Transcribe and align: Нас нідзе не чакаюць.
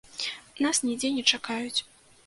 Нас 0.65 0.81
нідзе 0.87 1.13
не 1.21 1.27
чакаюць. 1.35 1.79